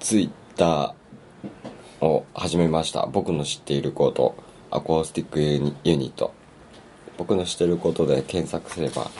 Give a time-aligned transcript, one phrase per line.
[0.00, 3.06] ツイッターを始めました。
[3.06, 4.34] 僕の知っていること。
[4.70, 6.32] アコースティックユニユニット。
[7.18, 9.10] 僕の知ってることで検索すれば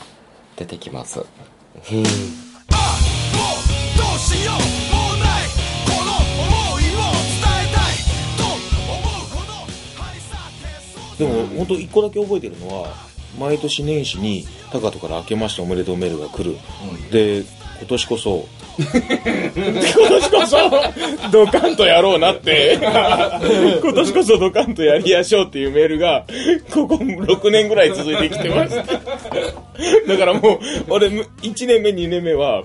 [0.56, 1.24] 出てきます。
[11.26, 12.94] でも本当一個だけ覚えてるのは
[13.38, 16.56] 毎年年始に高とから明けましておめでとうメールが来る、
[17.10, 17.44] で
[17.78, 18.46] 今年こそ。
[18.76, 20.56] 今年こそ
[21.30, 22.76] ドカンとやろうなって。
[22.82, 26.24] 今年こそドカンとやりやしょうっていうメールが
[26.72, 28.76] ここ6年ぐらい続いてきてます。
[28.76, 30.58] だからもう
[30.88, 31.24] 俺1
[31.66, 32.64] 年目2年目は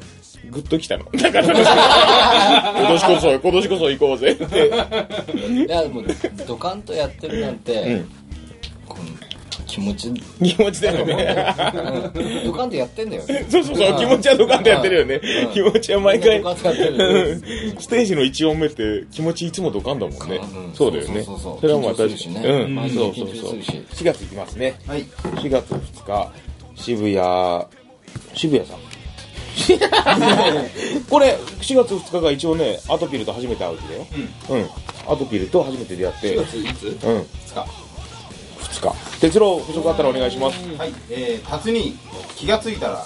[0.50, 1.06] グッときたの。
[1.14, 4.68] だから今年こそ今年こそ行こうぜって。
[4.68, 6.04] いやでも
[6.48, 8.04] ドカンとやってるなんて、ん。
[8.04, 8.19] この
[9.80, 12.12] 気持ち気持ちだよね
[12.44, 15.22] ドカンとやってんだよねそうそうそう、気持ちはドカンとやってるよね。
[15.54, 20.74] 気持ちは毎回ステージの1音目って気持ちいつもドカンだもんねうん。
[20.74, 21.24] そうだよね。
[21.24, 23.26] それはまあ緊張するしねうん、そうそうそう。
[23.26, 23.72] 緊張するし
[24.04, 24.80] 4月いきますね。
[24.86, 25.04] はい。
[25.04, 26.32] 4月2日、
[26.76, 27.66] 渋谷、
[28.34, 28.80] 渋谷さん。
[31.10, 34.08] これ、4月2日が一応ね、アトピルと初めて会う日だよ。
[34.50, 34.70] うん。
[35.12, 36.44] アトピルと初めて出会って、うん。
[36.44, 36.52] いつ
[37.02, 37.89] ？2日。
[39.20, 40.58] 哲郎、補足あったらお願いします。
[40.78, 40.94] はい。
[41.10, 41.98] えー、辰に
[42.36, 43.06] 気がついたら、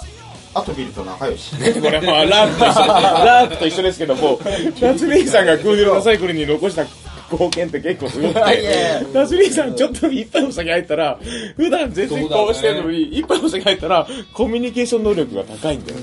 [0.54, 1.54] アトビルと仲良し。
[1.56, 4.38] これまあラークと一緒 ラークと一緒ですけども
[4.80, 6.86] 夏兄さんがクーデルのサイクルに残した
[7.30, 11.18] 貢献って結構すごくて夏兄さんちょっと一杯お酒入ったら
[11.56, 15.98] 普段全然こうしてるのに一杯お酒入ったらコミュニケーション能力が高いんだよ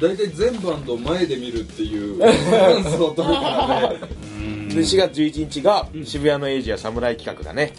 [0.00, 3.96] 大体全バンド前で見るっていうバランスを取るからね
[4.74, 7.72] で4月11日が渋谷の asia 侍企画だね,、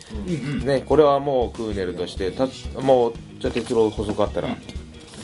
[0.65, 2.47] ねこれはもうクーネルとしてた
[2.81, 4.49] もうじゃあ哲郎補足あったら、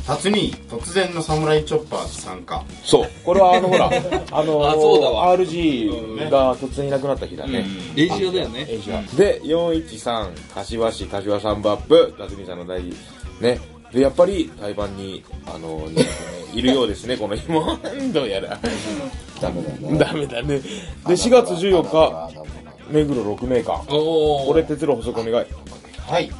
[0.09, 2.63] 辰巳突然のサムライチョッパーズ参加。
[2.84, 3.09] そう。
[3.24, 3.90] これはあのほら
[4.31, 5.38] あのあそうだわ。
[5.38, 7.66] RG が突然いなくなった日だね、
[7.96, 8.66] asia だよね。
[8.68, 9.02] asia。
[9.16, 12.81] で413柏市柏サンバップ辰巳さんの大
[13.40, 13.59] ね。
[13.94, 16.06] でやっぱり対バンにあの、ね、
[16.53, 17.50] いるようですねこの日。
[17.51, 17.78] も
[18.12, 18.59] どうやら
[19.41, 19.97] ダメだよね。
[19.97, 20.59] ダメだね。
[20.59, 20.63] で
[21.05, 22.50] 4月14日
[22.89, 23.85] 目黒6名館。
[23.89, 25.45] おこれ哲郎補足お願い。
[26.07, 26.31] はい。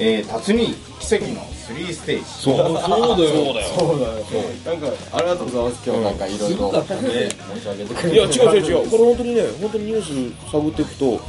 [0.00, 2.24] えー、辰に奇跡の3ステージ。
[2.24, 2.56] そう。
[2.56, 3.68] そうだよ。
[3.76, 4.18] そうだよ。
[4.64, 5.82] なんかありがとうございます。
[5.88, 8.90] 今日なんかいろいろ申し上げてくれいや違う違う違う。
[8.90, 11.20] これ本当にね本当にニュース探っていくと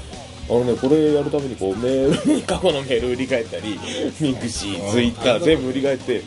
[0.50, 3.80] あのねこれやるためにこうメール過去のメール売り返ったり
[4.20, 6.24] ミクシーツイッター全部売り返って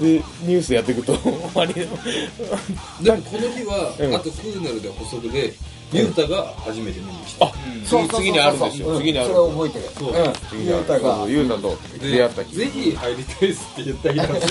[0.00, 1.14] でニュースやっていくと
[1.54, 2.02] あれでもこ
[3.02, 4.14] の日は、うん。
[4.14, 5.54] あとクーネルで補足で
[5.92, 7.52] ユータが初めて見に来た、あ
[7.84, 8.98] 次次にあるんですよ。
[8.98, 9.28] 次にある。
[9.28, 9.84] それ覚えてる。
[9.96, 10.12] そう。
[10.12, 10.32] うん。
[10.50, 10.76] 次にある。
[10.76, 11.16] ゆうたが。
[11.16, 12.56] そうユータとで出会った日。
[12.56, 14.46] ぜひ入りたいっすって言った日なんです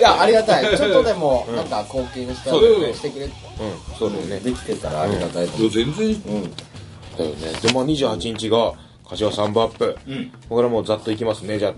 [0.00, 0.64] やありがたい。
[0.76, 3.32] ちょっとでもなんか貢献したそうだよねしてくれうん。
[3.98, 4.40] そうだよね。
[4.40, 5.70] できてたらありがたいと思う。
[5.70, 6.22] 全然。
[7.18, 7.52] だよね。
[7.60, 8.72] でまあ28日が
[9.08, 9.96] 柏サンバアップ。
[10.48, 11.74] これはもうざっといきますねじゃあ。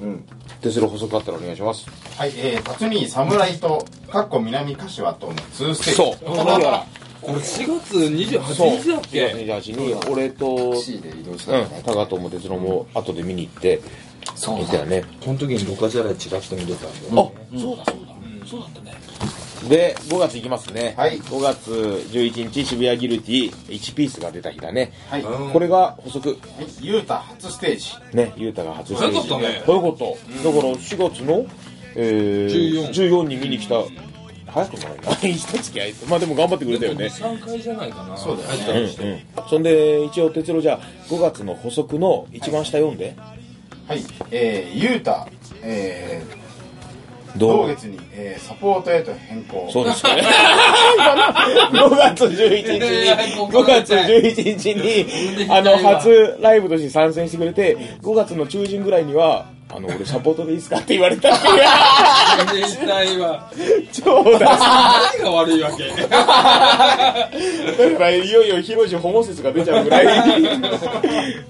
[0.61, 1.87] 哲郎補足あったらお願いします。
[2.17, 2.33] はい。
[2.37, 5.93] えー、辰に侍と、かっこ南柏との2ステージ。
[5.93, 6.37] そう。
[6.37, 6.87] だから。
[7.23, 8.79] これ4月28そう。
[8.79, 11.67] 日だっけ？4月28日に俺と C で移動したうん。
[11.67, 13.81] んだね、タカとも哲郎も後で見に行って
[14.35, 14.59] そう。
[14.59, 15.05] 見たよね。
[15.25, 17.09] この時にロカジャラチラッと見てたんで。
[17.11, 18.95] あ、そうだそうだ、そうだったね
[19.69, 21.21] で5月いきますね、はい。
[21.21, 24.93] 5月11日渋谷ギルティ1ピースが出た日だね。
[25.09, 25.23] はい。
[25.23, 26.31] はこれが補足。
[26.31, 26.37] い。
[26.87, 28.17] ユータ初ステージ。
[28.17, 29.29] ねゆうたが初ステージ。
[29.29, 29.63] 早かったね。
[29.67, 31.47] 早かった、だから4月の、
[31.95, 33.77] えー、14 14に見に来た。
[34.47, 35.13] 早くもないな。
[35.29, 37.07] 一月空いてまあでも頑張ってくれたよね。
[37.07, 38.17] 3回じゃないかな。
[38.17, 38.57] そうだよね。
[38.57, 43.15] 入ったとしてうんそんで一応哲郎じゃあ5月の補足の一番下読んで、
[43.87, 44.03] はい。
[44.31, 45.29] えー、ユータ、
[45.63, 46.50] えー、ど
[47.37, 49.69] 同月に、えー、サポートへと変更。
[49.71, 50.23] そうですね。
[51.73, 62.67] 5月11日に、5月11日に、 あの、初ライブとして参戦してくれて、5月の中旬ぐらいには、あの、俺サポートでいいですかって言われたっていう。
[62.77, 63.53] 全体は
[63.93, 64.39] 超だ。
[64.41, 64.59] だ
[65.13, 65.85] 誰が悪いわけ
[67.95, 70.07] から、いよいよヒロシホモ説が出ちゃうぐらい。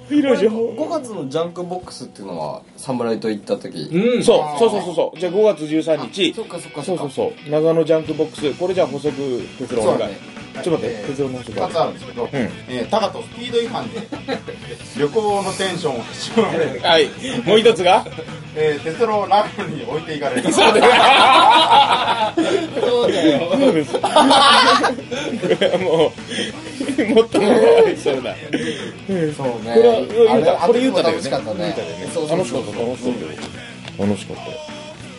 [0.08, 5.18] ヒロシホ5月のジャンクボックスっていうのは侍と行った時うんそう、そうそうそうそう。
[5.18, 6.34] じゃあ5月13日。
[6.34, 7.50] そっかそっかそうそうそう。
[7.50, 8.52] 長野ジャンクボックス。
[8.54, 9.12] これじゃあ補足、
[9.58, 9.96] 哲郎お願い。
[9.96, 14.00] そうだねちょっと待って鉄道の人2つあるんですけど、えータカとスピード違反で
[14.98, 17.08] 旅行のテンションを絞られる、はい。
[17.46, 18.04] もう一つが？
[18.56, 20.52] えー、鉄道ライブに置いていかれる。
[20.52, 20.92] そうだよ。
[22.80, 24.10] そうですこれ
[25.68, 26.10] はもう
[26.96, 27.42] 最もかわ
[27.88, 29.74] いそうだそうね。
[29.74, 31.20] これはれ言うただよね。
[31.20, 31.60] 楽しかったね。
[31.68, 31.82] 楽し
[32.14, 32.36] かった。
[32.36, 32.86] 楽しかったよ。
[33.98, 34.69] 楽しかったよ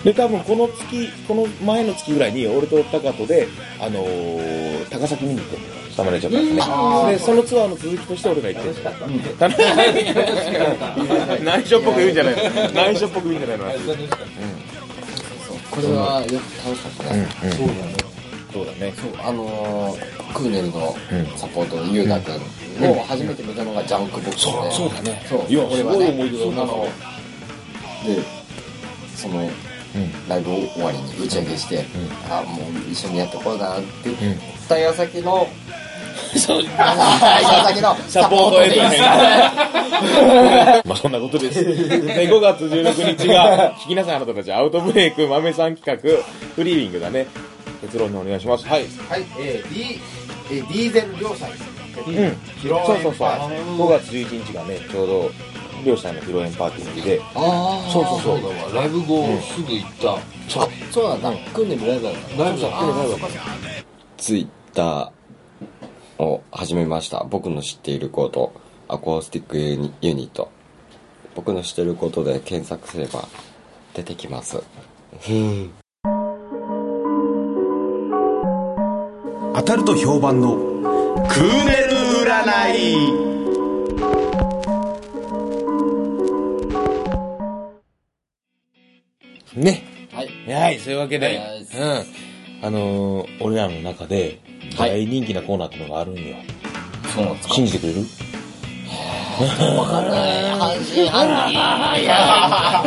[0.03, 3.47] で多分この月この前の月ぐらいに俺とタカトで
[3.79, 5.57] あのー、高崎見に行って
[5.95, 9.07] 侍ジャパンねでそのツアーの続きとして俺が行って楽しかった。
[11.43, 12.41] 内緒っぽく言うんじゃないの？
[12.71, 13.83] 内緒っぽく言うんじゃないの？
[15.69, 17.95] これはよく楽しかったね、そうだね。
[18.51, 18.93] そうだね。
[18.97, 22.35] そうあのー、クーネルのうんサポートのユーダ君
[22.89, 25.21] を初めて見たのがジャンクボックスで、そうそうだね。
[25.29, 26.87] そういやこれはねすごい思い出だなあの。
[28.05, 28.21] で
[29.15, 29.49] そのうん
[30.27, 31.85] ライブ終わりに打ち上げして、
[32.29, 35.47] あもう一緒にやってこうだなって言った矢先の、
[36.37, 38.99] そう 矢先のサポートへとですね。
[40.85, 41.63] まあそんなことです。
[41.63, 46.09] で、5月16日が、聞きなさいあなたたち、アウトブレイク豆さん企画、
[46.55, 47.27] フリーウィングだね。
[47.81, 48.65] 結論にお願いします。
[48.65, 48.85] はい。
[49.09, 49.99] はい、えー、D
[50.51, 51.63] えーディーゼル両サイズ
[52.07, 52.37] うん。
[52.61, 53.27] そうそうそう。
[53.27, 55.31] 宴パーティー5月11日がね、ちょうど、
[55.83, 58.41] 漁師さんの披露宴パーティーの日で、ああそうそうそう。
[58.41, 60.13] だわライブ後すぐ行った。
[60.13, 60.19] あ
[60.91, 61.15] そうな。
[61.15, 62.43] んだ、クーネルライブだった。
[62.43, 62.75] ライブだった。
[64.17, 67.23] ツイッターを始めました。
[67.23, 68.53] 僕の知っていること。
[68.87, 70.51] アコースティックユニユニット。
[71.35, 73.27] 僕の知っていることで検索すれば
[73.93, 74.61] 出てきます。
[79.53, 83.30] 当たると評判のクーネル占い
[89.55, 89.83] ね。
[90.13, 91.37] はいはい、そういうわけで、はい
[91.79, 92.65] うん。
[92.65, 94.39] あのー、俺らの中で、
[94.77, 96.35] はい大人気なコーナーってのがあるんよ。
[97.15, 97.53] そうなんですか？
[97.55, 98.01] 信じてくれる？
[99.77, 102.83] わかんない 半信半疑いや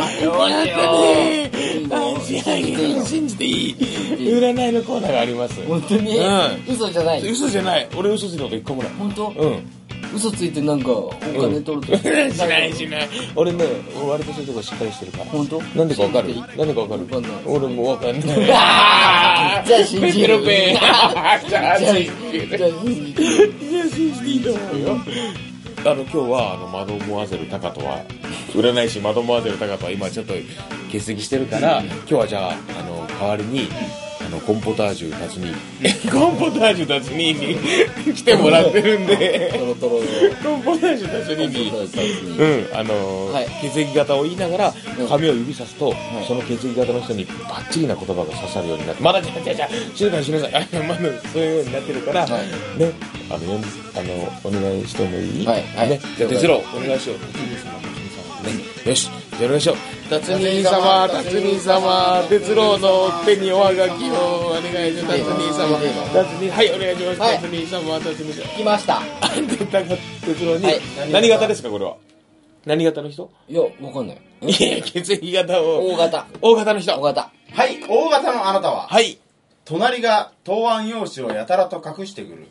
[1.89, 5.61] どうしよう信じていい占いのコーナーがあります。
[5.67, 7.87] 本当に、うん嘘じゃない嘘じゃない。
[7.95, 8.91] 俺嘘ついたこと一個もない。
[8.97, 9.71] 本当、うん。
[10.13, 12.03] 嘘ついてなんかお金取ると、 し
[12.47, 13.09] ないしない。
[13.35, 13.65] 俺ね、
[14.07, 15.25] 割とそういうとこしっかりしてるから。
[15.25, 15.61] 本当？
[15.75, 16.35] なんでかわかる？
[16.35, 17.01] なんでかわかる？
[17.01, 18.21] わかんない俺もわかんない。
[18.25, 20.41] じゃあ信じる。
[20.43, 22.63] じゃあじゃあ信じじる。
[22.65, 23.25] ゃあ信じてい
[23.73, 24.97] や、信じていいと思うよ。
[25.85, 27.99] あの、今日は、あの、マドモアゼルタカトは、
[28.53, 30.33] 占い師マドモアゼルタカトは今ちょっと
[30.87, 34.04] 欠席してるから、今日はじゃあ、あの、代わりに、あ
[34.35, 35.53] の、コンポタージュ達に、
[36.11, 37.57] コンポタージュ達にに
[38.13, 40.01] 来てもらってるんで、トロトロ
[40.43, 41.47] コンポタージュ達に。
[41.47, 43.47] に、のうん、あのーはい。
[43.61, 45.07] 血液型を言いながらうん。
[45.07, 45.93] 髪を指さすと、
[46.27, 50.55] その血液型の人にバッチリな言葉が刺さるようになってまだじゃじゃじゃ静かにしなさい。
[50.55, 50.99] あ まだ
[51.33, 52.79] そういうようになってるから、はい。
[52.79, 52.91] ね。
[53.29, 53.59] あの
[53.95, 55.63] あのお願いしてもいい、はい。
[55.75, 55.89] はい。
[55.89, 55.99] ね。
[56.17, 57.17] じゃあ哲郎お願いしよう。
[58.47, 58.89] ね。
[58.89, 59.77] よしじゃあお願いしよう。
[60.09, 64.47] 達兄様達兄様哲郎の手におはがきを。
[64.47, 65.77] お願いします達兄様。
[66.13, 67.35] 達兄はいお願いしますはい。
[67.39, 68.47] 達兄様達兄様。
[68.55, 69.01] 来ました。
[70.25, 71.97] 哲郎に、はい何型ですかこれは？
[72.65, 73.29] 何型の人？
[73.49, 74.21] いやわかんない。
[74.41, 75.85] いや血液型を。
[75.93, 76.27] 大型。
[76.41, 76.93] O 型の人。
[76.97, 77.31] 大型。
[77.53, 77.83] はい。
[77.87, 78.87] 大型のあなたは？
[78.87, 79.19] はい。
[79.65, 82.47] 隣が答案用紙をやたらと隠してくる。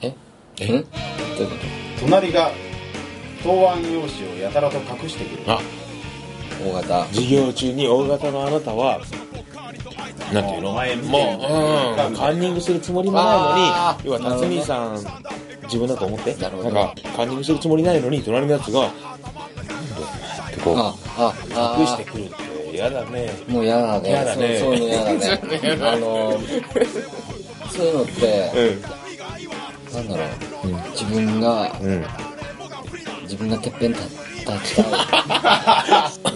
[0.00, 0.14] え？
[0.60, 0.66] え？
[0.66, 1.56] んどういうこ
[2.00, 2.50] 隣が
[3.42, 5.42] 答案用紙をやたらと隠してくる。
[5.46, 7.06] あと大型。
[7.06, 9.00] 授業中に O 型のあなたは
[10.32, 10.72] なんていうの？
[10.72, 14.98] もう、うん、カンニングするつもりもないのに要は辰巳さん
[15.64, 16.34] 自分だと思って。
[16.36, 16.70] なるほど。
[16.70, 18.92] んかカンニングするつもりないのに隣のやつがっ
[20.50, 23.30] てこう隠してくるって嫌だね。
[23.48, 24.08] もう嫌だね。
[24.08, 24.58] 嫌だね。
[24.58, 25.78] そういうの嫌だね。
[25.82, 26.32] あの
[27.70, 29.05] そういうのってうん
[29.96, 30.28] なんだろう、
[30.92, 32.04] 自分がうん
[33.22, 34.02] 自分がてっぺん立
[34.46, 34.84] 立ちたい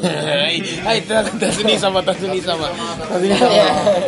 [0.01, 3.49] はい、はい、た達兄様、達兄様、達兄様、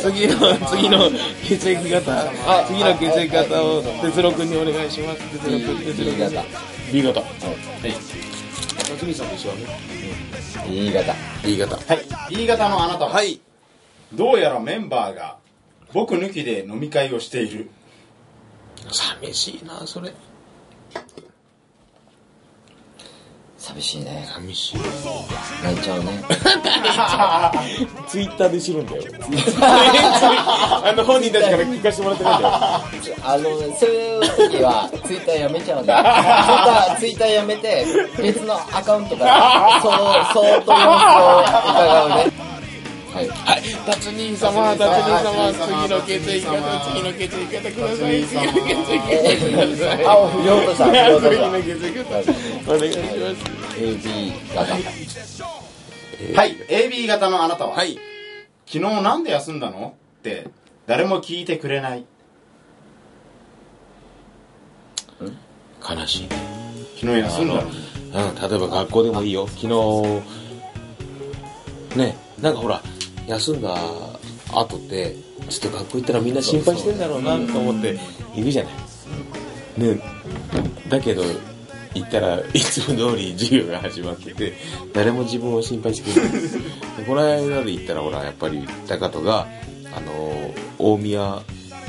[0.01, 1.11] 次の、次の
[1.45, 2.25] 血液型、
[2.67, 5.21] 次の血液型を哲郎君にお願いします。
[5.39, 6.29] 哲郎君、哲郎 B 君。
[6.31, 6.45] 型
[6.93, 7.21] B 型。
[7.21, 7.93] はい。
[8.91, 9.61] 達兄さんと一緒だね。
[10.69, 11.77] B 型 B 型。
[11.77, 12.37] はい。
[12.37, 13.41] B 型のあなたは、はい。
[14.13, 15.37] どうやらメンバーが
[15.93, 17.71] 僕抜きで飲み会をしている
[18.91, 20.13] 寂しいな、それ。
[23.59, 24.77] 寂しいね寂しい。
[25.63, 26.21] 泣いちゃうね
[28.09, 29.03] ツイッターで知るんだよ。
[30.85, 32.55] あの、本人たちから聞かせてもらってないんだよ。
[33.25, 33.45] あの
[33.79, 34.21] そういう
[34.51, 37.87] 時はツイッターやめちゃうんだよツイッターツイッターやめて
[38.21, 39.93] 別のアカウントからそう
[40.35, 42.52] そうと様子を伺うね
[43.15, 43.29] はい。
[43.29, 43.63] はい。
[43.87, 48.25] 達人様達人様次の血液型次の血液型ください。
[48.25, 50.05] 次の血液型ください。
[50.07, 52.09] あ振り落とした振り落とした次の血液型
[52.73, 53.13] お願いします
[53.77, 54.75] AB 型
[56.35, 57.99] はい AB 型のあなたは、はい。
[58.67, 60.49] 昨日なんで休んだのって
[60.87, 62.05] 誰も聞いてくれない。
[65.89, 66.29] 悲しい。
[66.29, 66.37] ね
[67.01, 67.63] 昨日休んだの？
[67.63, 67.71] に
[68.15, 69.49] うん、例えば学校でもいいよ。
[69.49, 69.69] 昨日
[71.99, 72.83] ねなんかほら
[73.27, 73.75] 休んだ
[74.53, 75.17] 後って
[75.49, 77.99] ちょっと学校行ったらみんな心配してんだろうなと思って
[78.35, 78.75] 行くじゃない。
[79.79, 80.01] ね
[80.89, 81.23] だけど
[81.95, 84.55] 行ったらいつも通り授業が始まってて
[84.93, 86.33] 誰も自分を心配してくれない。
[86.99, 89.47] でこの間で行ったらほらやっぱり高人が
[89.95, 91.43] あの大宮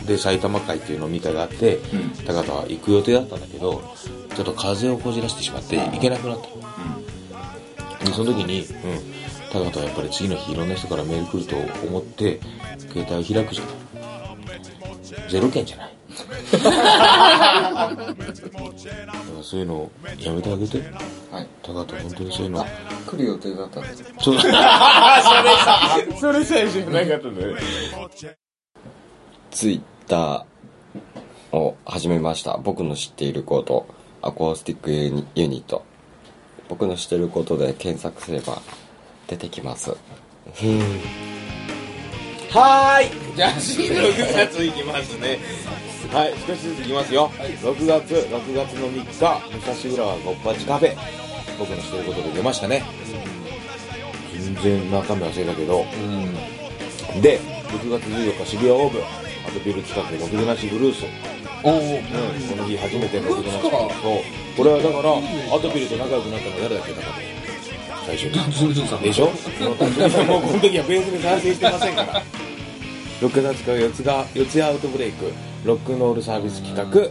[0.06, 1.80] で埼玉会っていう飲み会があって、
[2.28, 3.82] 高人は行く予定だったんだけど
[4.36, 9.13] ちょっと風邪をこじらしてしまって行けなくなったの、でその時に、うん、
[9.54, 11.56] 高人はやっぱり次の日いろんな人からメール来ると
[11.86, 12.40] 思って
[12.92, 13.74] 携帯を開くじゃない。
[15.30, 15.94] ゼロ件じゃない。
[16.52, 16.72] だか
[17.96, 20.80] らそういうのやめてあげて。
[21.32, 21.48] はい。
[21.62, 22.66] 高人本当にそういうの。
[23.06, 24.40] 来る予定だったんですそう。
[24.42, 27.56] それさそれさえ知らなかったんだよ
[29.52, 32.58] ツイッターを始めました。
[32.58, 33.86] 僕の知っていること。
[34.24, 35.84] アコースティックユニユニット。
[36.70, 38.60] 僕の知っていることで検索すれば
[39.34, 39.90] 出てきます。
[39.90, 43.36] はーい。
[43.36, 45.40] じゃあ次の6月いきますね。
[46.12, 50.96] はい少しずついきますよ、6月6月の3日武蔵浦和ごっぱちカフェ。
[51.58, 52.84] 僕の知っていることで出ましたね。
[54.38, 55.86] 全然中身忘れたけど、
[57.22, 59.04] で6月14日渋谷オーブア
[59.52, 61.06] ドビル企画でろくでなしブルース
[61.64, 63.72] うん、この日初めてのろくでなしそう
[64.58, 67.34] これはだからアドビルと仲良くなったのは誰だっけだから
[68.06, 69.36] 最初にでしょもう
[70.42, 72.24] この時はベースで再生してませんから
[73.22, 75.32] 6月から四つが四谷アウトブレイク
[75.64, 77.02] ロックンロールサービス企画、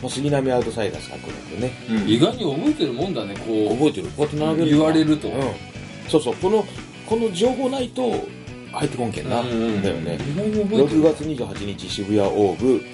[0.00, 1.72] もう杉並アウトサイダースかっこいいね、
[2.06, 5.42] 意外に覚えてるもんだねこう覚えてるこうやって並べる言われるとうん、
[6.08, 6.64] そうそうこの
[7.06, 8.12] この情報ないと
[8.72, 12.84] 入ってこんけんな、んだよね6月28日渋谷オーブ、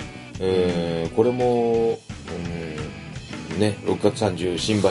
[0.40, 1.98] えーこれも、
[2.34, 4.88] うんね、6月30新橋。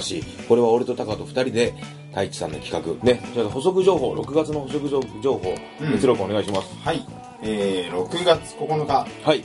[0.47, 1.73] これは俺とタカと2人で
[2.09, 3.05] 太一さんの企画。
[3.05, 5.01] ねじゃあ補足情報6月の補足情
[5.37, 5.91] 報うん。
[5.91, 7.05] 熱力お願いします、はい、
[7.41, 9.43] えー、6月9日、はい。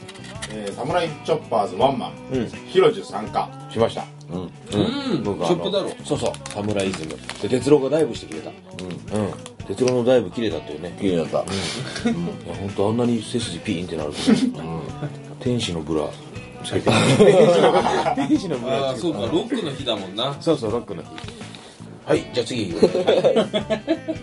[0.53, 2.49] えー、サムライチョッパーズワンマン、うん。
[2.69, 3.49] 広樹参加。
[3.71, 4.05] しました。
[4.31, 4.41] うん。
[4.43, 5.23] うん。
[5.25, 5.91] 僕あのショップだろ。
[6.05, 6.33] そうそう。
[6.50, 7.11] サムライズム。
[7.43, 8.50] で哲郎がダイブしてくれた。
[8.50, 10.97] うん、哲郎のダイブ綺麗だったよね。
[11.00, 11.38] 綺麗だった。
[11.38, 11.45] いや
[12.61, 16.09] 本当あんなに背筋ピーンってなるとね、 天使のブラ。
[16.64, 16.90] つけて
[18.16, 18.88] 天使のブラ。
[18.88, 20.37] ああそうかロックの日だもんな。
[20.40, 21.09] そうそうロックの日。
[22.07, 22.73] はいじゃあ次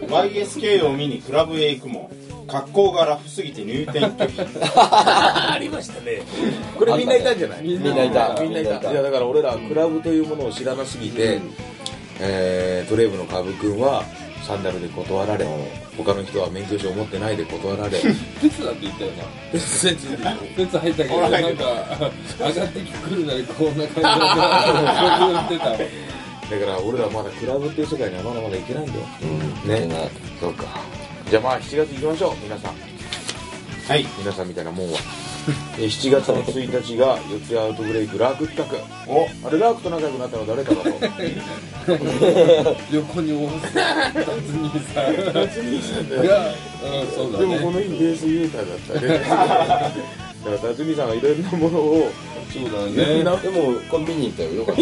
[0.07, 2.09] YSK を見にクラブへ行くも
[2.47, 4.41] 格好がラフすぎて入店拒否。
[4.75, 6.21] ありましたね。
[6.77, 7.63] これみんないたんじゃない？
[7.63, 8.37] みんみんないた。
[8.41, 8.75] みんないた。
[8.77, 8.91] いた。
[8.91, 11.39] いやだから俺らクラブというものを知らなすぎて、
[12.19, 14.03] えートレーブのカブ君は
[14.43, 15.45] サンダルで断られ
[15.97, 17.99] 他の人は免許証を持ってないで断られ。
[18.41, 19.23] 鉄だって言ったよな。
[19.51, 20.17] 鉄鉄
[20.55, 24.03] 鉄入ったけど なんか上がってくるなりこんな感じで
[25.31, 25.71] 言ってた。
[26.53, 29.87] だから俺らまだクラブっていう世界にはまだまだ行けないんだよ、ね。
[29.87, 30.65] ねそうか。
[31.29, 32.73] じゃあまあ7月行きましょう皆さん。
[33.87, 34.05] はい。
[34.17, 34.99] 皆さんみたいなもんは。
[34.99, 35.32] えー
[35.77, 39.13] 7月の1日が四谷アウトブレイクラーク企画。
[39.13, 40.95] おあれラークと仲良くなったの誰かだろう？
[42.95, 46.23] 横にお辰巳さん辰巳さんだよ。
[46.23, 49.19] がうんそうだでもこねの日ベースユータだったね。
[49.23, 50.01] だか
[50.51, 52.11] ら辰巳さんがいろんなものを
[52.53, 52.63] そう
[52.95, 53.23] だね。
[53.23, 54.81] なでもコンビニ行ったよよかった。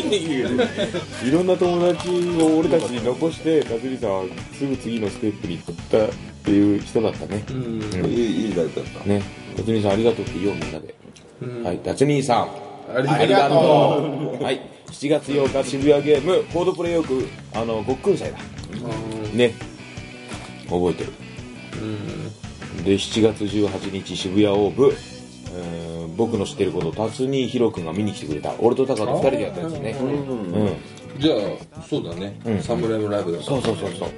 [1.27, 4.23] いろんな友達を俺たちに残して辰巳さんは
[4.57, 6.09] すぐ次のステップに行ったっ
[6.43, 7.43] ていう人だったね。
[7.49, 7.81] うん。
[8.11, 9.09] いいいいライブだった。
[9.09, 9.21] ね
[9.55, 10.95] 辰巳さんありがとうって言おうみんなで、
[11.41, 11.63] うん。
[11.63, 12.49] はい辰巳さん。
[12.95, 14.43] ありありがとう。
[14.43, 18.37] はい7月8日渋谷ゲームコードプレイよくあのごっくん祭だ。
[19.33, 19.53] ね。
[20.69, 21.11] 覚えてる。
[22.83, 24.93] で7月18日渋谷オーブ、
[25.55, 28.53] えー僕の知ってること辰巳ひろくんが見に来てくれた。
[28.59, 29.91] 俺とタカと2人でやったやつね。
[29.91, 30.75] うん。
[31.19, 31.35] じゃ
[31.77, 32.39] あそうだね。
[32.45, 32.61] うん。
[32.61, 34.09] 侍のライブだそうそうそうそう。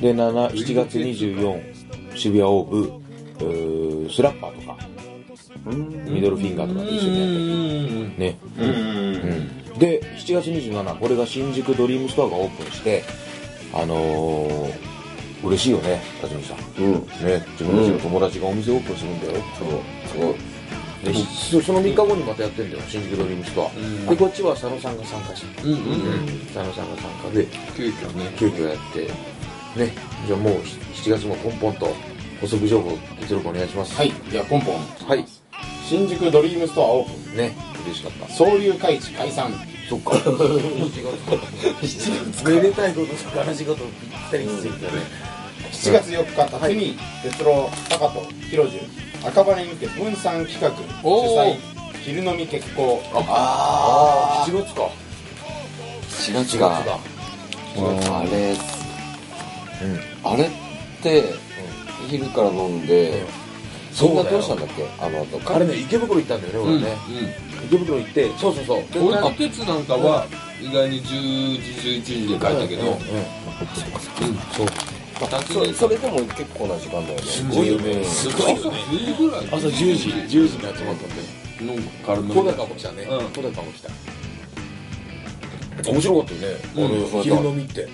[0.00, 4.76] で7 7月24渋谷オーブうースラッパーとか
[5.70, 8.38] ミドルフィンガーとかで一緒にやったりね。
[8.58, 13.04] うんうんで7月27これが新宿ドリームストアがオープンして
[13.74, 14.72] あのー、
[15.46, 16.82] 嬉しいよね辰巳さん。
[16.82, 16.92] うん。
[16.92, 19.68] ね自分たちの友達がお店オープンするんだよ、そう
[20.08, 20.34] すごい
[21.04, 24.06] でそその3日後にまたやってんだよ新宿ドリームストア、ん。
[24.06, 25.78] でこっちは佐野さんが参加してうんうん
[26.54, 27.46] 佐野さんが参加で。
[27.76, 28.34] 急遽ね。
[28.38, 29.00] 急遽やって。
[29.78, 29.92] ね。
[30.26, 30.54] じゃあもう
[30.94, 31.94] 7月もポンポンと
[32.40, 32.90] 補足情報
[33.20, 33.94] 哲郎君お願いします。
[33.96, 34.12] はい。
[34.30, 34.74] じゃあポンポン。
[35.08, 35.24] はい。
[35.84, 37.36] 新宿ドリームストアオープン。
[37.36, 37.54] ね。
[37.86, 38.28] 嬉しかった。
[38.28, 39.52] 総流会地解散。
[39.88, 40.12] そっか。
[42.44, 45.02] めでたいことと悲しいことぴったりついたね。
[45.72, 48.80] 7月4日辰巳哲郎高と広樹
[49.24, 50.70] 赤羽にて分散企画
[51.02, 51.56] 主催
[52.02, 53.02] 昼飲み決行。
[53.14, 54.88] ああ7月か。
[56.10, 56.82] 4月が。
[57.78, 58.56] あれ
[60.24, 60.50] あれっ
[61.02, 61.45] て
[62.06, 63.22] 昼から飲んで
[63.92, 64.84] そんなどうしたんだっけ？
[65.00, 66.96] あの後あれね池袋行ったんだよね俺ね、
[67.66, 68.82] 池袋行ってそうそうそう。
[68.92, 70.26] で俺とケツなんかは
[70.60, 72.98] 意外に10時11時で帰ったけど、うん
[74.52, 74.66] そう
[75.48, 77.22] それそれでも結構な時間だよね。
[77.22, 78.04] すごいよね。
[78.04, 78.78] すごいよね。
[78.90, 80.92] 10時ぐらい朝10時10時に集まったんだよ
[82.04, 83.04] 小高も来たね。
[83.04, 83.24] うん。
[83.30, 83.90] 小高も来た。
[85.90, 86.46] 面白かったよね。
[86.76, 87.88] あうんの昼飲みって。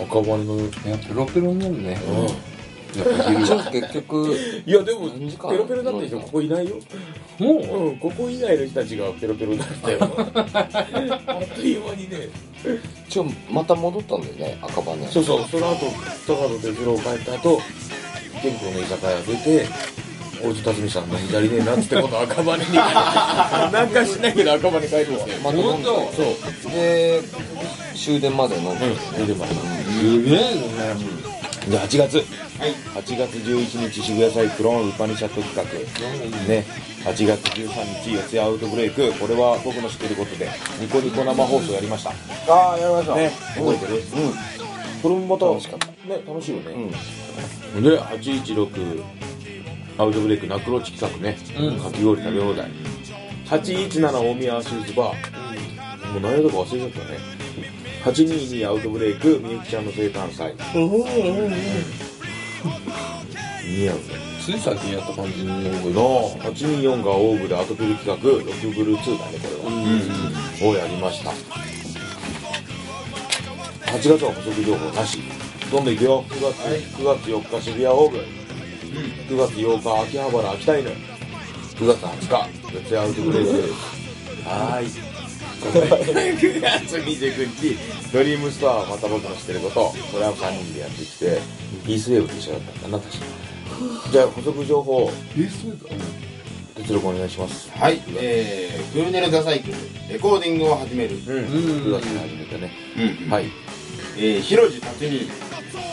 [0.00, 0.56] 赤羽の
[0.88, 1.90] やペロペロになるね。
[1.90, 2.49] やっぱ昼じゃあ
[2.92, 6.76] 結局いやでもペロペロだった人ここいないよ。
[7.38, 7.88] もう？
[7.88, 12.28] うんここ以外の人たちがペロペロだったよあっという間にね。
[13.08, 14.96] ちょまた戻ったんだよね赤羽。
[15.08, 15.86] そうそうその後
[16.26, 17.60] 高野哲郎帰った後
[18.38, 19.66] 池袋の居酒屋出て
[20.42, 22.64] おじ辰巳さん飲み足りねえなっつって今度赤羽に。
[22.64, 25.58] 帰るなんかしないけど赤羽に帰るんですよまた。
[25.58, 26.22] 飲んでそ
[26.68, 26.72] う。
[26.72, 27.22] で
[27.94, 28.88] 終電まで飲んで。
[29.18, 30.50] 出てますすげえね。
[31.68, 32.24] じゃあ8月、
[32.60, 35.64] 8月11日渋谷サイクロンウパニシャット企画。
[36.46, 36.66] ね。
[37.04, 39.10] 8月13日四谷アウトブレイク。
[39.14, 40.46] これは僕の知ってることで
[40.78, 42.10] ニコニコ生放送やりました。
[42.52, 43.30] ああやりましたね。
[43.56, 43.94] 覚えてる？
[43.94, 44.02] うん。
[45.02, 45.86] これもまた楽しかった。
[45.86, 45.94] ね
[46.28, 46.72] 楽しいよね、
[47.74, 47.82] うん。
[47.82, 49.04] で816
[49.96, 51.38] アウトブレイクナクロチ企画ね、
[51.82, 52.70] かき氷食べ放題。
[53.46, 57.18] 817大宮シューズバー、もう何やったか忘れちゃったね。
[58.04, 60.54] 822アウトブレイクみゆきちゃんの生誕祭
[62.62, 64.02] 似合うね
[64.40, 66.00] つい最近やった感じに多いな。
[66.50, 69.48] 824がオーブでアトプル企画ロックブルー2だねこ
[70.64, 71.30] れは、をやりました。
[73.90, 75.18] 8月は補足情報なし。
[75.70, 76.24] どんどんいくよ。
[76.28, 76.56] 9月,、
[76.96, 78.16] 9月4日渋谷オーブ、
[79.28, 80.88] 9月8日秋葉原秋田犬。
[80.88, 83.50] 9月20日四谷アウトブレイク
[84.48, 84.86] はーい。
[85.60, 87.78] 9月29日。
[88.12, 89.94] ドリームストアまた僕の知ってること。
[90.12, 91.40] これは3人でやってきて
[91.80, 93.24] ピースウェーブと一緒だったんだな確か
[94.10, 95.10] じゃあ補足情報
[96.76, 98.02] 哲郎君お願いしますはい。
[98.16, 99.74] えー、クールネルザサイクル
[100.08, 101.16] レコーディングを始める。
[101.16, 101.22] うん。
[101.22, 102.72] 9月に始めたね
[103.22, 103.30] うん。
[103.30, 103.46] はい。
[104.16, 105.28] えー、広地辰巳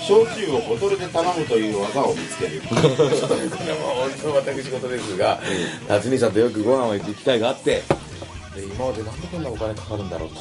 [0.07, 2.61] 焼酎をボトルで頼むという技を見つける。
[2.61, 5.39] これも本当私事ですが
[5.87, 7.83] 辰巳さんとよくご飯を行く機会があって
[8.55, 10.35] で今までなんでこんなお金かかるんだろうと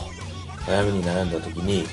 [0.70, 1.84] 悩みに悩んだ時に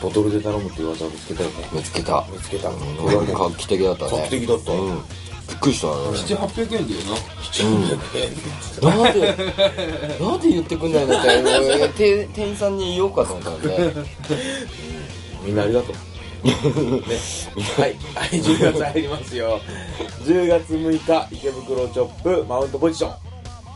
[0.00, 1.68] ボトルで頼むっていう技を見つけたよね。
[1.72, 2.24] 見つけた。
[2.30, 4.10] 見つけたこれはもう画期的だったね。
[4.12, 4.72] 画期的だった。
[4.72, 5.02] うん。
[5.48, 5.86] びっくりした。
[5.88, 7.00] ね7800円だよ
[8.82, 9.02] な。
[9.02, 9.20] なんで
[10.20, 13.94] なんで言ってくんないのって俺店店員さんに言おうかと思ったんで。
[15.44, 15.96] みんなありがとう。
[16.44, 16.52] ね、
[17.76, 19.60] はい、はい、10月入りますよ。
[20.24, 23.28] 10月6日池袋チョップマウントポジション。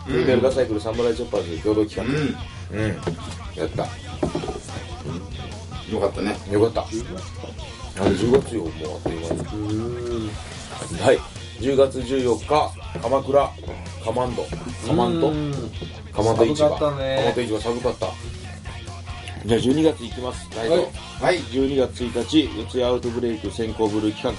[0.06, 2.36] フルデルガサイクルサムライチョッパーズ共同企うん。
[2.72, 3.86] 画うん、やった
[5.90, 6.82] よかったねよかった。
[6.82, 11.00] あれ10月よ、もうあっという間に。
[11.00, 11.18] はい。
[11.60, 13.50] 10月14日、鎌倉、
[14.04, 14.44] カマンド、
[14.86, 15.32] カマンド、
[16.12, 16.68] カマンド市場。
[16.68, 18.06] 寒かったねカマンド市場寒かった。
[19.44, 20.74] じゃあ12月いきます、ライト。
[20.74, 20.86] はい
[21.22, 24.36] はい12月1日、四谷アウトブレイク先行ブルー企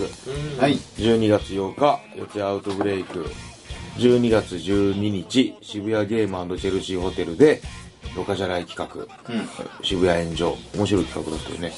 [0.58, 0.62] 画。
[0.62, 3.32] はい12月8日、四谷アウトブレイク。
[3.98, 7.62] 12月12日、渋谷ゲームチェルシーホテルで、
[8.16, 9.34] ロカジャライ企画。
[9.34, 9.50] うん。
[9.84, 10.56] 渋谷炎上。
[10.76, 11.74] 面白い企画だったよね、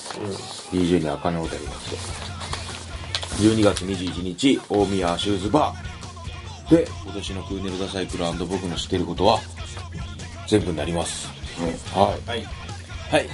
[0.72, 1.96] DJ に茜ホテルが来て。
[3.36, 5.96] 12月21日大宮シューズバー。
[6.70, 9.40] で今年のクーネルダサイクル僕の知っていることは
[10.48, 11.28] 全部になります、
[11.94, 12.30] はい。
[12.30, 12.44] はい。
[13.12, 13.30] はい。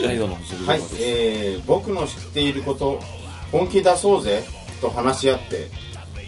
[0.00, 0.80] 最後の補足情報はい。
[0.80, 3.00] です、えー、僕の知っていること
[3.52, 4.42] 本気出そうぜ
[4.80, 5.68] と話し合って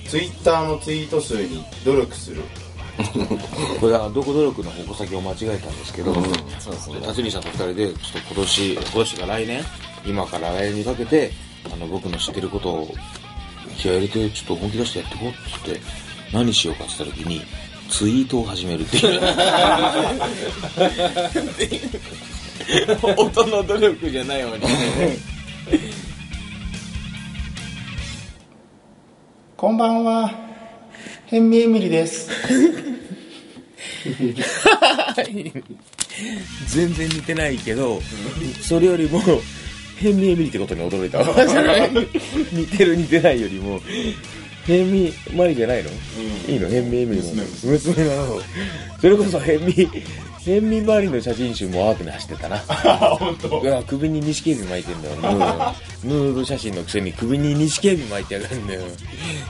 [0.08, 2.42] ツイッターのツイート数に努力する
[3.80, 6.14] これはどこ努力の矛先を間違えたんですけど、
[6.58, 7.00] そうですね。
[7.06, 9.64] 辰巳さんと二人でちょっと今年今年が来年
[10.04, 11.32] 今から来年にかけて
[11.72, 12.94] あの僕の知ってることを
[13.78, 15.80] 気合い入れてちょっと本気出してやっていこうっつって
[16.32, 17.42] 何しようかって言った時に
[17.88, 19.20] ツイートを始めるっていう。
[23.16, 24.64] 音の努力じゃないように。
[29.56, 30.51] こんばんは
[31.32, 32.28] ヘンミエミリです。
[36.66, 38.02] 全然似てないけど
[38.60, 39.18] それよりも
[39.96, 41.24] 変身エミリってことに驚いたわ。
[42.52, 43.80] 似てる似てないよりも
[44.66, 45.88] 変身マリじゃないの、
[46.48, 46.68] いいの？
[46.68, 47.32] 変身エミリの
[47.64, 48.04] 娘。
[48.04, 48.38] なの。
[49.00, 49.88] それこそ変身
[50.44, 52.58] 変身マリの写真集もアークに走ってたな。
[52.58, 53.60] 本当。
[53.60, 55.16] うわ首に錦指巻いてんだよ。
[55.16, 55.72] ヌー。
[56.04, 58.82] ヌード写真のくせに首に錦指巻いてやがるんだよ。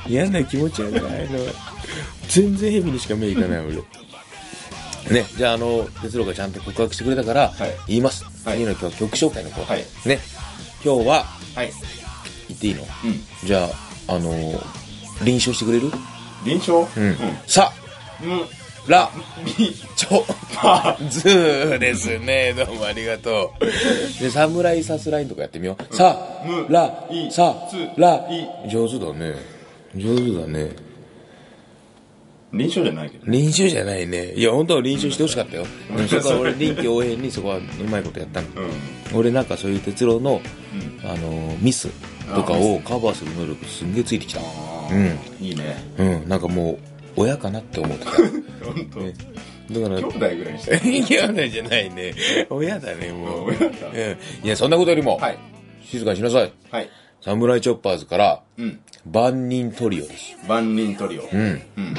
[0.07, 1.09] 嫌な気持ち悪いの
[2.29, 3.77] 全然蛇にしか目いかない俺
[5.21, 7.71] ねじゃああの哲郎がちゃんと告白してくれたから、はい。
[7.89, 8.59] 言います、はい。
[8.59, 9.85] 次の今日曲紹介の子、はい。
[10.07, 10.19] ね。
[10.85, 11.25] 今日は
[11.55, 11.73] はい。
[12.49, 13.47] 言っていいの、うん。
[13.47, 13.65] じゃ
[14.09, 14.31] ああの
[15.25, 15.91] 臨床してくれる？
[16.45, 17.73] 臨床うん、さ
[18.23, 18.43] うん。
[18.89, 19.11] ら。
[19.45, 19.53] み
[19.97, 20.25] ちょ。
[21.09, 22.53] ずーですね。
[22.53, 23.65] どうもありがとう。
[24.23, 26.67] で侍さすラインとかやってみよう、さむ。
[26.69, 27.07] ら。
[27.11, 27.31] い。
[27.31, 28.17] さつら。
[28.29, 28.69] い。
[28.69, 29.37] 上手だね。
[29.95, 30.75] 上手だね
[32.53, 34.35] 臨床じゃないけど臨床じゃないね。
[34.35, 35.65] いや本当は臨床してほしかったよ、
[35.97, 37.61] でもそこは俺臨機応変にそこはう
[37.91, 38.49] まいことやったの、
[39.13, 39.19] うん。
[39.19, 40.41] 俺なんかそういう哲郎の、
[41.05, 41.89] あのミス
[42.35, 44.41] とかをカバーする能力すんげえついてきた。
[44.41, 45.19] うん。
[45.41, 45.77] いいね。
[45.99, 46.29] うん。
[46.29, 46.79] なんかもう
[47.17, 48.11] 親かなって思ってた。
[48.65, 49.01] 本当。
[49.01, 49.15] ね。
[49.71, 51.17] だから兄弟ぐらいにしてい。
[51.17, 52.15] やねじゃないね。
[52.51, 53.49] 親だねもう。
[53.49, 53.67] 親だ。
[53.93, 54.47] うん。
[54.47, 55.39] いやそんなことよりも、はい。
[55.85, 56.53] 静かにしなさい。
[56.71, 56.89] はい。
[57.23, 58.81] サムライチョッパーズからうん。
[59.11, 60.37] 万人トリオです。
[60.47, 61.23] 万人トリオ。
[61.33, 61.41] うん。
[61.41, 61.95] うん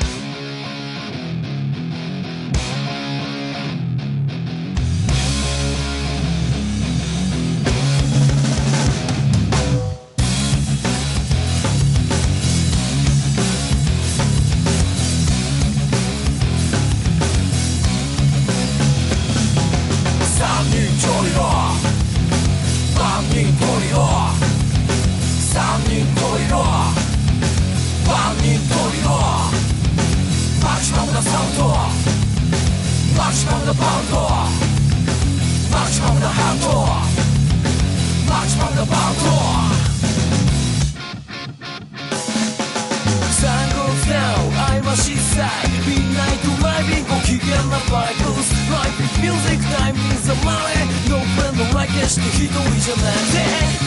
[51.94, 53.83] friend like 決して一人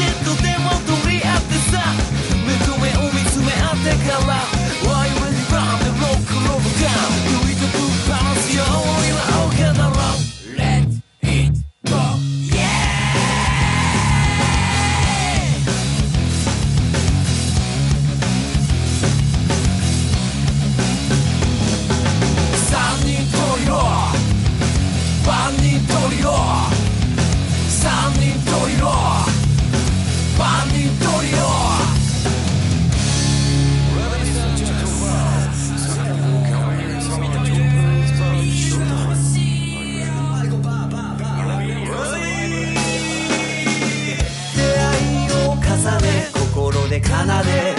[47.37, 47.75] 心で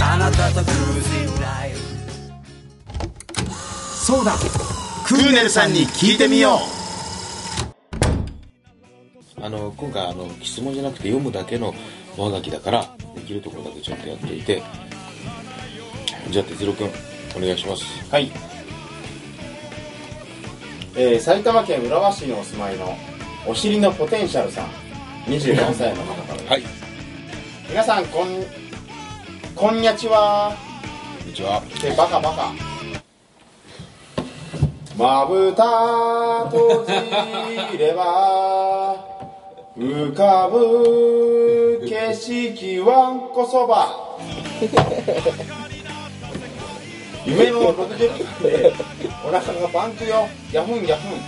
[0.00, 1.78] あなたとクルージングライフ
[3.50, 4.36] そうだ。
[5.06, 6.58] クーネルさんに聞いてみよ
[9.40, 11.74] あの今回あの質問じゃなくて読むだけの
[12.16, 14.62] 和書きだからできるところだけちょっとやっていて。
[16.30, 16.90] じゃあ哲郎君
[17.36, 17.84] お願いします。
[18.08, 18.30] うはい。
[20.96, 22.96] えー、埼玉県浦和市にお住まいの
[23.46, 24.66] お尻のポテンシャルさん。
[25.26, 26.50] 24歳の方からです。
[26.50, 26.62] はい。
[27.68, 28.65] 皆さんこん
[29.56, 30.54] こんにゃちは。
[31.18, 31.60] こんにちは。
[31.60, 32.52] ってバカバカ。
[34.98, 36.84] まぶた閉
[37.72, 38.96] じれば
[39.74, 44.18] 浮かぶ景色わんこそば。
[47.24, 48.74] 夢の60分で
[49.24, 50.28] お腹がパンクよ。
[50.52, 51.18] ヤフンヤフン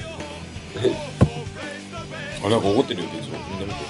[2.44, 3.84] あなんか怒ってるよ哲郎みんな見て。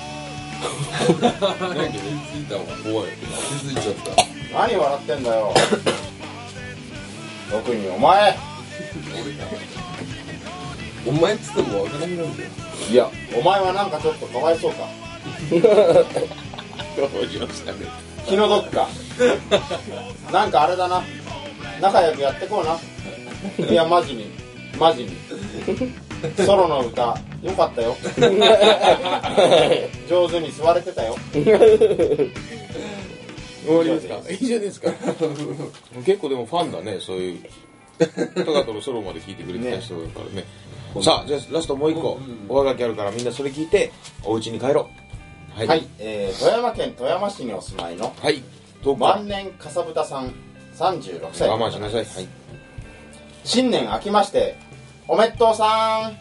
[1.23, 2.61] なんか目ついたわ。
[2.85, 3.09] 怖い。
[3.11, 3.27] 気
[3.66, 4.59] づいちゃった。
[4.59, 5.55] 何笑ってんだよ。
[7.51, 8.37] 特にお前。
[11.07, 12.51] お前っつってもわからんなんだよ。
[12.90, 14.88] いやお前はなんかちょっとかわいそうか。
[15.51, 15.57] ど
[17.20, 17.79] うしましたね。
[18.27, 18.88] 気の毒か。
[20.33, 21.03] なんかあれだな。
[21.81, 22.79] 仲良くやってこうな。
[23.66, 24.31] いやマジに。
[24.79, 25.16] マジに
[26.44, 27.96] ソロの歌よかったよ。
[30.08, 31.16] 上手に座れてたよ。
[31.32, 31.44] 終
[33.76, 34.90] わりですかいいじゃない ですか。
[36.04, 37.38] 結構でもファンだねそういう。
[37.98, 38.06] タ
[38.44, 40.44] カトのソロまで聞いてくれてた人だからね。
[41.02, 42.18] さあじゃあラストもう一個。
[42.48, 43.92] おはがきあるからみんなそれ聞いて
[44.24, 44.88] お家に帰ろ
[45.54, 45.58] う。
[45.58, 45.66] はい。
[45.66, 48.42] はい、えー富山県富山市にお住まいのはい。
[48.98, 50.32] 万年かさぶたさん
[50.78, 51.48] 36歳。
[51.48, 52.04] 我慢しなさい。
[52.04, 52.28] はい。
[53.44, 54.56] 新年明けまして
[55.07, 56.17] おめっとうさん。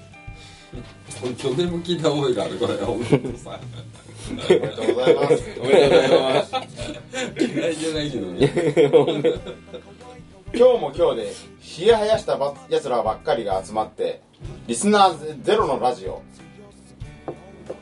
[1.41, 2.73] どでも聞いた覚えがあるこれ。
[2.83, 5.43] おめでとうさんおめでとうございます。
[5.61, 6.51] おめでとうございます。
[7.39, 8.51] 嫌いじゃないけどね。
[10.55, 14.21] 今日も今日で冷え生やしたばやつらばっかりが集まって
[14.67, 16.21] リスナーゼロのラジオ。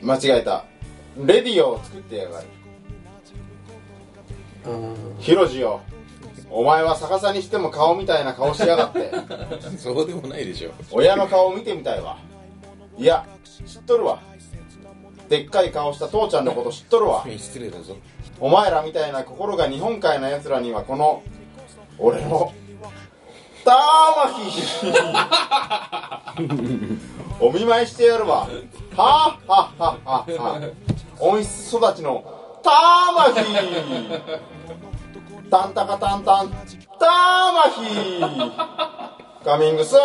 [0.00, 0.64] 間違えた。
[1.18, 2.46] レディオを作ってやがる。
[5.18, 5.80] ヒロジよ
[6.54, 9.10] お前は逆さにしても顔みたいな顔しやがって。
[9.78, 10.70] そうでもないでしょ。
[10.90, 12.18] 親の顔を見てみたいわ。
[12.98, 13.24] いや
[13.66, 14.18] 知っとるわ。
[15.28, 17.24] でっかい顔した父ちゃんのこと知っとるわ。
[17.26, 17.96] 失礼だぞ。
[18.38, 21.22] お前らみたいな心が日本海な奴らにはこの
[21.98, 22.52] 俺の
[23.64, 24.92] 魂
[27.40, 28.46] お見舞いしてやるわ。
[28.46, 28.48] は
[28.96, 30.56] あはあはあはあは。
[30.56, 30.60] あ
[31.18, 32.24] 温室育ちの
[32.62, 33.40] 魂
[35.52, 36.50] タンタカタンタン
[36.98, 38.22] 魂
[39.44, 40.04] カミングスーン。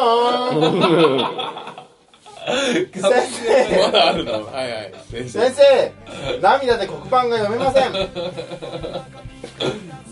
[2.91, 3.05] 先生
[3.85, 7.93] まだあるのはいはい先生先生涙で黒板が読めません。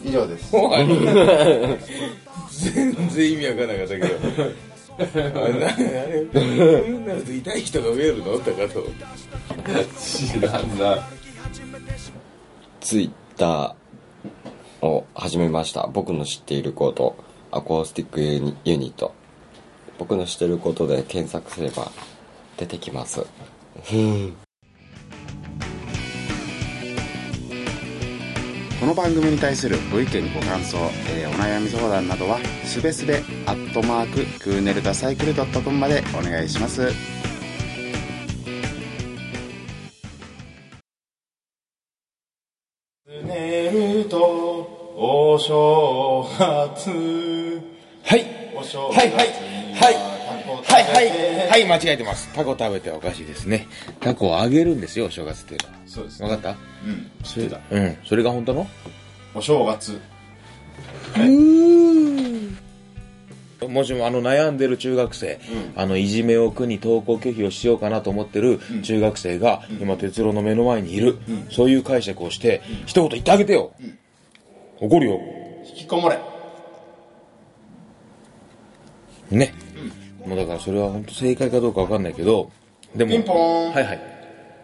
[0.05, 0.53] 以上です。
[2.71, 4.07] 全然意味わかんなかったけど。
[4.97, 5.01] あ
[5.49, 8.39] れなあれこういうなると痛い人が増えるの？
[8.39, 8.87] とかと。
[9.99, 11.05] 知らんな。
[12.79, 13.84] ツイッター
[14.85, 15.87] を始めました。
[15.87, 17.15] 僕の知っていること
[17.51, 19.13] アコースティックユニユニット。
[19.97, 21.91] 僕の知ってることで検索すれば
[22.57, 23.25] 出てきます。
[28.79, 30.77] この番組に対するご意見ご感想、
[31.09, 37.24] えーお悩み相談などはすべすべアットマーククーネルダサイクルドットコムまでお願いします。
[45.47, 46.89] 正月。
[48.03, 48.25] はい。
[48.55, 49.11] お正はい。
[49.11, 49.29] はい。
[49.75, 50.93] はいはい。
[50.95, 51.07] はい。
[51.07, 51.65] いはい。
[51.65, 52.33] 間違えてます。
[52.33, 53.67] タコ食べてはおかしいですね。
[53.99, 55.75] タコを揚げるんですよお正月っていうのは。
[55.85, 56.49] そうです分かった？
[56.49, 56.53] う
[56.89, 57.11] ん。
[57.23, 57.59] 知ってた。
[57.69, 57.97] うん。
[58.05, 58.67] それが本当の？
[59.35, 60.01] お正月。
[63.67, 65.39] もしもあの悩んでる中学生、
[65.75, 71.19] あのいじめを苦に登校拒否をしようかなと思ってる中学生が、今哲郎の目の前にいる、
[71.51, 73.73] そういう解釈をして、一言言ってあげてよ、
[74.79, 75.19] 怒るよ。
[75.65, 76.19] 引きこもれ。
[79.31, 79.53] ね、
[80.25, 82.51] もうだからそれは本当正解かどうかわかんないけど
[82.95, 83.73] でもピンポーン。
[83.73, 83.99] はいはい。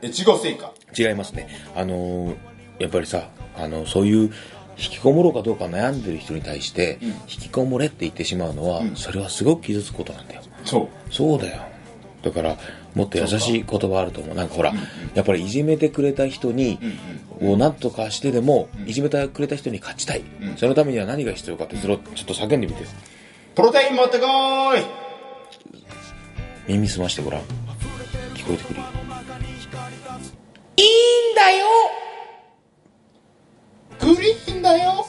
[0.04, 0.74] 越後製菓。
[0.98, 1.48] 違いますね。
[1.76, 2.36] あのー
[2.80, 4.32] やっぱりさあのそういう
[4.78, 10.42] 引きこもろうかどうか悩んでる人に対して、引きこもれって言ってしまうのは、それはすごく傷つくことなんだよ。
[10.66, 11.14] そう。
[11.14, 11.62] そうだよ
[12.24, 12.58] だから
[12.94, 14.36] もっと優しい言葉あると思う。
[14.36, 14.74] なんかほら、
[15.14, 16.80] やっぱりいじめてくれた人に、
[17.42, 20.24] を何とかしてでも、いじめてくれた人に勝ちたい、
[20.58, 22.84] そのためには何が必要かってそれをちょっと叫んでみて。
[23.56, 24.86] プロテイン持ってこーい。
[26.68, 27.42] 耳澄ましてごらん。
[28.36, 28.86] 聞こえてくるよ。
[34.02, 35.06] グリーンだよ。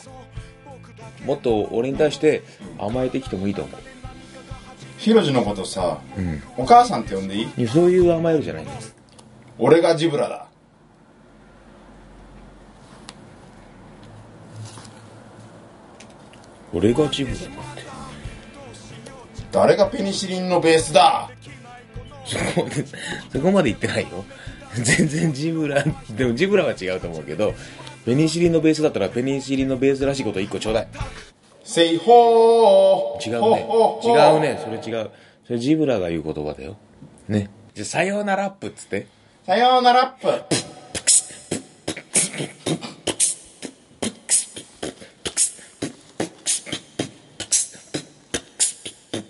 [1.24, 2.42] もっと俺に対して
[2.78, 3.80] 甘えてきてもいいと思う
[5.02, 5.98] ヒロジのことさ、
[6.56, 7.50] お母さんって呼んでいい？
[7.56, 8.94] いやそういう甘えるじゃないんです。
[9.58, 10.46] 俺がジブラだ。
[16.72, 17.42] 俺が自分だっ
[17.74, 17.82] て。
[19.50, 21.28] 誰がペニシリンのベースだ？
[22.24, 22.86] そこまで
[23.32, 24.24] そこまで言ってないよ。
[24.74, 25.84] 全然ジブラ
[26.16, 27.54] でもジブラは違うと思うけど
[28.06, 30.88] ペニシリンのベースだったらペニシリンのベースらしいこと1個ちょうだい
[31.64, 33.38] セイホー違うね。
[33.40, 34.60] ほほほ違うね。
[34.62, 35.10] それ違う。
[35.46, 36.76] それジブラが言う言葉だよ。
[37.28, 37.50] ね。
[37.74, 39.06] じゃあさようならップっつって。
[39.46, 40.62] さようならップ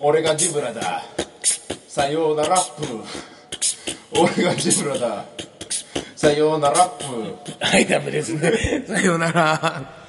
[0.00, 1.02] 俺がジブラだ。
[1.86, 3.04] さようならップ
[4.18, 5.24] 俺がジブラだ。
[6.16, 8.84] さようならップ はいダメですね。
[8.86, 10.01] さようなら